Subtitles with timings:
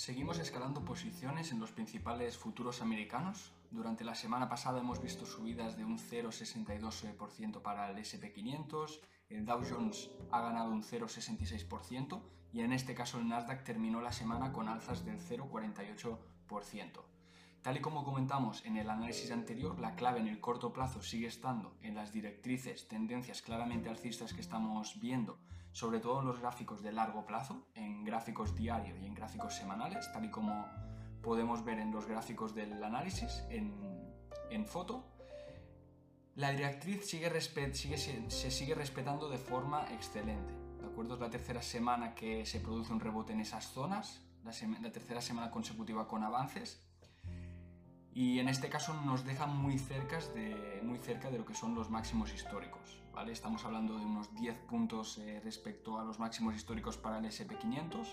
[0.00, 3.52] Seguimos escalando posiciones en los principales futuros americanos.
[3.70, 8.98] Durante la semana pasada hemos visto subidas de un 0,62% para el SP500,
[9.28, 14.12] el Dow Jones ha ganado un 0,66% y en este caso el Nasdaq terminó la
[14.12, 17.19] semana con alzas del 0,48%.
[17.62, 21.26] Tal y como comentamos en el análisis anterior, la clave en el corto plazo sigue
[21.26, 25.38] estando en las directrices, tendencias claramente alcistas que estamos viendo,
[25.70, 30.10] sobre todo en los gráficos de largo plazo, en gráficos diarios y en gráficos semanales,
[30.10, 30.66] tal y como
[31.22, 35.04] podemos ver en los gráficos del análisis en, foto.
[36.36, 40.54] La directriz sigue, se sigue respetando de forma excelente.
[40.80, 41.14] ¿De acuerdo?
[41.14, 45.50] Es la tercera semana que se produce un rebote en esas zonas, la tercera semana
[45.50, 46.89] consecutiva con avances
[48.12, 51.90] y en este caso nos deja muy, de, muy cerca de lo que son los
[51.90, 53.02] máximos históricos.
[53.12, 53.32] ¿vale?
[53.32, 58.06] Estamos hablando de unos 10 puntos eh, respecto a los máximos históricos para el SP500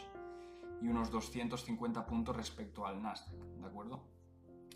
[0.81, 3.33] y unos 250 puntos respecto al Nasdaq.
[3.33, 4.17] ¿de acuerdo?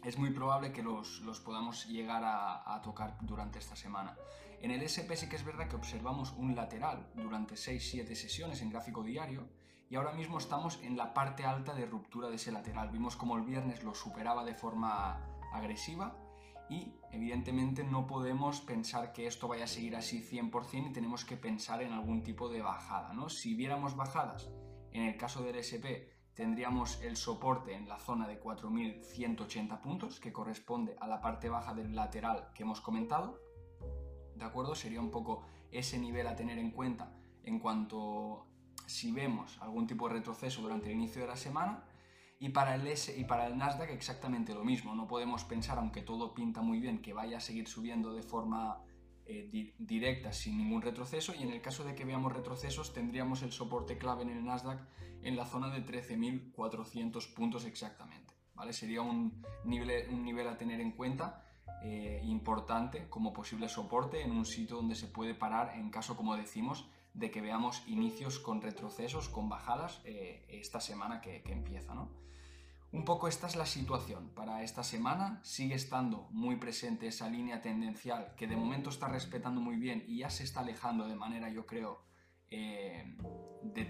[0.03, 4.17] es muy probable que los, podamos llegar a, tocar durante esta semana.
[4.59, 8.69] En el SP sí que es verdad que observamos un lateral durante 6-7 sesiones en
[8.69, 9.47] gráfico diario
[9.91, 12.89] y ahora mismo estamos en la parte alta de ruptura de ese lateral.
[12.91, 15.19] Vimos como el viernes lo superaba de forma
[15.51, 16.15] agresiva
[16.69, 21.35] y evidentemente no podemos pensar que esto vaya a seguir así 100% y tenemos que
[21.35, 23.11] pensar en algún tipo de bajada.
[23.11, 23.27] ¿no?
[23.27, 24.49] Si viéramos bajadas,
[24.93, 30.31] en el caso del SP tendríamos el soporte en la zona de 4.180 puntos, que
[30.31, 33.41] corresponde a la parte baja del lateral que hemos comentado.
[34.37, 34.73] ¿De acuerdo?
[34.73, 38.47] Sería un poco ese nivel a tener en cuenta en cuanto
[38.91, 41.83] si vemos algún tipo de retroceso durante el inicio de la semana.
[42.39, 44.95] Y para el S y para el Nasdaq exactamente lo mismo.
[44.95, 48.83] No podemos pensar, aunque todo pinta muy bien, que vaya a seguir subiendo de forma
[49.25, 53.51] eh, directa sin ningún retroceso y en el caso de que veamos retrocesos tendríamos el
[53.51, 54.81] soporte clave en el Nasdaq
[55.21, 58.33] en la zona de 13.400 puntos exactamente.
[58.55, 58.73] ¿vale?
[58.73, 61.45] Sería un nivel, un nivel a tener en cuenta
[61.83, 66.35] eh, importante como posible soporte en un sitio donde se puede parar en caso, como
[66.35, 71.93] decimos, de que veamos inicios con retrocesos, con bajadas eh, esta semana que, empieza.
[71.93, 72.09] ¿no?
[72.91, 75.39] Un poco esta es la situación para esta semana.
[75.43, 80.19] Sigue estando muy presente esa línea tendencial que de momento está respetando muy bien y
[80.19, 82.03] ya se está alejando de manera, yo creo,
[82.49, 83.17] eh,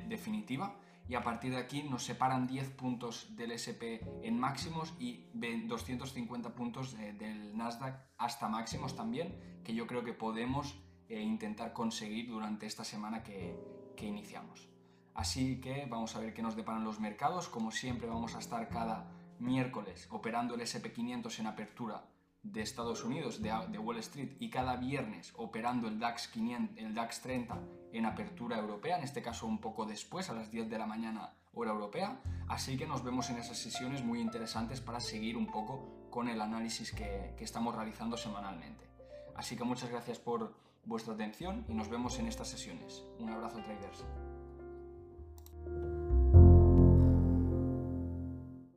[0.07, 0.79] definitiva.
[1.07, 6.55] Y a partir de aquí nos separan 10 puntos del SP en máximos y 250
[6.55, 10.79] puntos del Nasdaq hasta máximos también, que yo creo que podemos
[11.11, 13.55] eh, intentar conseguir durante esta semana que
[13.99, 14.71] iniciamos.
[15.13, 17.47] Así que vamos a ver qué nos deparan los mercados.
[17.47, 22.05] Como siempre vamos a estar cada miércoles operando el SP500 en apertura
[22.43, 27.21] de Estados Unidos, de, Wall Street, y cada viernes operando el DAX, 500, el DAX
[27.21, 27.59] 30
[27.93, 31.33] en apertura europea, en este caso un poco después, a las 10 de la mañana
[31.53, 32.19] hora europea.
[32.47, 36.41] Así que nos vemos en esas sesiones muy interesantes para seguir un poco con el
[36.41, 38.89] análisis que, que estamos realizando semanalmente.
[39.35, 40.55] Así que muchas gracias por
[40.85, 43.03] vuestra atención y nos vemos en estas sesiones.
[43.19, 44.05] Un abrazo traders.